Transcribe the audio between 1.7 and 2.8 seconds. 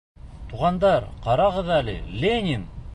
әле, Ленин!